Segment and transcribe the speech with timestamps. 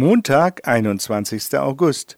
[0.00, 1.58] Montag, 21.
[1.58, 2.16] August.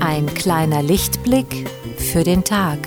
[0.00, 2.80] Ein kleiner Lichtblick für den Tag.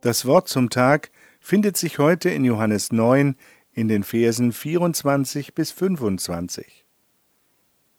[0.00, 1.10] Das Wort zum Tag
[1.40, 3.34] findet sich heute in Johannes 9
[3.72, 6.84] in den Versen 24 bis 25.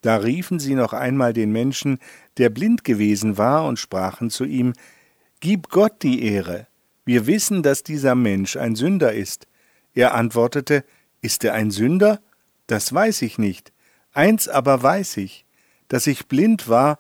[0.01, 1.99] Da riefen sie noch einmal den Menschen,
[2.37, 4.73] der blind gewesen war, und sprachen zu ihm,
[5.41, 6.67] Gib Gott die Ehre.
[7.03, 9.47] Wir wissen, dass dieser Mensch ein Sünder ist.
[9.93, 10.85] Er antwortete,
[11.21, 12.21] Ist er ein Sünder?
[12.67, 13.73] Das weiß ich nicht.
[14.13, 15.45] Eins aber weiß ich,
[15.89, 16.99] dass ich blind war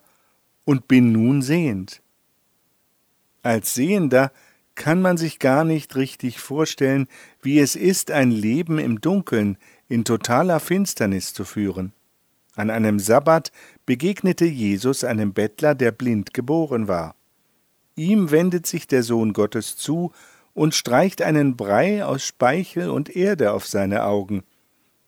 [0.65, 2.01] und bin nun sehend.
[3.43, 4.33] Als Sehender
[4.79, 7.07] kann man sich gar nicht richtig vorstellen,
[7.41, 9.57] wie es ist, ein Leben im Dunkeln,
[9.89, 11.91] in totaler Finsternis zu führen.
[12.55, 13.51] An einem Sabbat
[13.85, 17.15] begegnete Jesus einem Bettler, der blind geboren war.
[17.95, 20.13] Ihm wendet sich der Sohn Gottes zu
[20.53, 24.43] und streicht einen Brei aus Speichel und Erde auf seine Augen.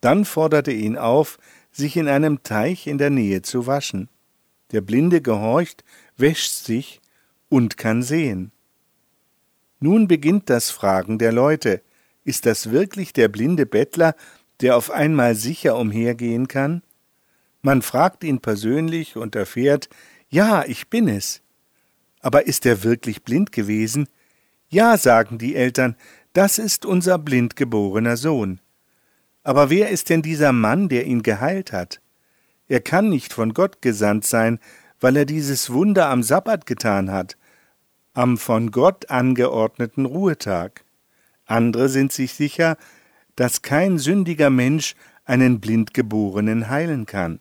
[0.01, 1.37] Dann fordert er ihn auf,
[1.71, 4.09] sich in einem Teich in der Nähe zu waschen.
[4.73, 5.85] Der Blinde gehorcht,
[6.17, 6.99] wäscht sich
[7.47, 8.51] und kann sehen.
[9.83, 11.81] Nun beginnt das Fragen der Leute.
[12.23, 14.15] Ist das wirklich der blinde Bettler,
[14.61, 16.83] der auf einmal sicher umhergehen kann?
[17.63, 19.89] Man fragt ihn persönlich und erfährt,
[20.29, 21.41] ja, ich bin es.
[22.19, 24.07] Aber ist er wirklich blind gewesen?
[24.69, 25.95] Ja, sagen die Eltern,
[26.33, 28.61] das ist unser blind geborener Sohn.
[29.41, 32.01] Aber wer ist denn dieser Mann, der ihn geheilt hat?
[32.67, 34.59] Er kann nicht von Gott gesandt sein,
[34.99, 37.35] weil er dieses Wunder am Sabbat getan hat
[38.13, 40.83] am von Gott angeordneten Ruhetag.
[41.45, 42.77] Andere sind sich sicher,
[43.35, 44.95] dass kein sündiger Mensch
[45.25, 47.39] einen Blindgeborenen heilen kann.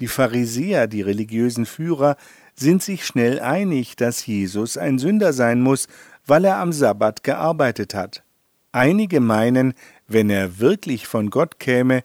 [0.00, 2.16] Die Pharisäer, die religiösen Führer,
[2.54, 5.88] sind sich schnell einig, dass Jesus ein Sünder sein muss,
[6.26, 8.22] weil er am Sabbat gearbeitet hat.
[8.70, 9.74] Einige meinen,
[10.06, 12.02] wenn er wirklich von Gott käme,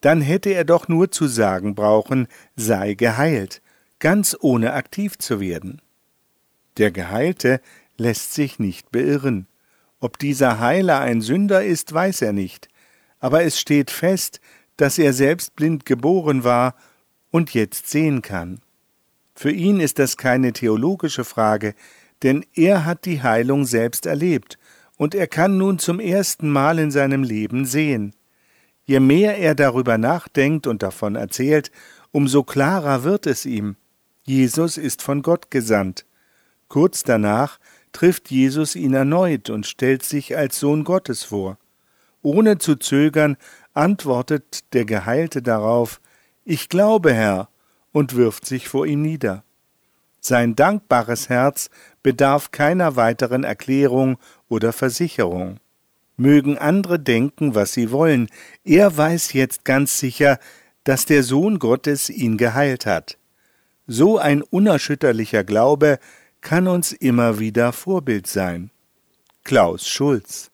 [0.00, 2.26] dann hätte er doch nur zu sagen brauchen,
[2.56, 3.62] sei geheilt,
[3.98, 5.80] ganz ohne aktiv zu werden.
[6.76, 7.60] Der Geheilte
[7.96, 9.46] lässt sich nicht beirren.
[9.98, 12.68] Ob dieser Heiler ein Sünder ist, weiß er nicht,
[13.18, 14.40] aber es steht fest,
[14.76, 16.74] dass er selbst blind geboren war
[17.30, 18.60] und jetzt sehen kann.
[19.34, 21.74] Für ihn ist das keine theologische Frage,
[22.22, 24.58] denn er hat die Heilung selbst erlebt,
[24.96, 28.14] und er kann nun zum ersten Mal in seinem Leben sehen.
[28.84, 31.70] Je mehr er darüber nachdenkt und davon erzählt,
[32.12, 33.76] umso klarer wird es ihm.
[34.24, 36.04] Jesus ist von Gott gesandt.
[36.70, 37.58] Kurz danach
[37.90, 41.58] trifft Jesus ihn erneut und stellt sich als Sohn Gottes vor.
[42.22, 43.36] Ohne zu zögern
[43.74, 46.00] antwortet der Geheilte darauf
[46.44, 47.48] Ich glaube, Herr,
[47.90, 49.42] und wirft sich vor ihm nieder.
[50.20, 51.70] Sein dankbares Herz
[52.04, 55.58] bedarf keiner weiteren Erklärung oder Versicherung.
[56.16, 58.28] Mögen andere denken, was sie wollen,
[58.62, 60.38] er weiß jetzt ganz sicher,
[60.84, 63.18] dass der Sohn Gottes ihn geheilt hat.
[63.88, 65.98] So ein unerschütterlicher Glaube
[66.40, 68.70] kann uns immer wieder Vorbild sein.
[69.44, 70.49] Klaus Schulz